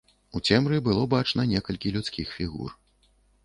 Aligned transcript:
У 0.37 0.39
цемры 0.47 0.79
было 0.87 1.03
бачна 1.13 1.47
некалькі 1.53 1.95
людскіх 1.99 2.35
фігур. 2.41 2.77